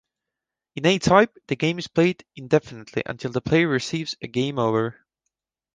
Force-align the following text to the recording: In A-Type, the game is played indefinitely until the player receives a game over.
In 0.77 0.87
A-Type, 0.87 1.37
the 1.47 1.55
game 1.55 1.77
is 1.77 1.85
played 1.87 2.25
indefinitely 2.35 3.03
until 3.05 3.31
the 3.31 3.39
player 3.39 3.67
receives 3.67 4.15
a 4.19 4.27
game 4.27 4.57
over. 4.57 4.95